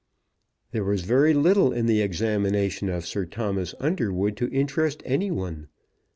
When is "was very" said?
0.83-1.31